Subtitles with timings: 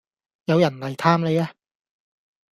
[0.45, 1.53] 有人黎探你呀